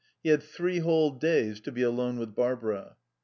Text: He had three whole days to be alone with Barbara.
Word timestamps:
He 0.23 0.29
had 0.29 0.41
three 0.41 0.79
whole 0.79 1.11
days 1.11 1.59
to 1.59 1.71
be 1.71 1.83
alone 1.83 2.17
with 2.17 2.33
Barbara. 2.33 2.95